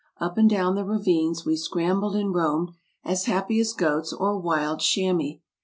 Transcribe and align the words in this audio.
Up 0.19 0.35
and 0.35 0.49
down 0.49 0.73
the 0.73 0.83
ravines 0.83 1.45
we 1.45 1.55
scrambled 1.55 2.15
and 2.15 2.33
roamed, 2.33 2.71
as 3.03 3.25
happy 3.25 3.59
as 3.59 3.71
goats 3.73 4.11
or 4.11 4.39
wild 4.39 4.79
chamois. 4.79 5.39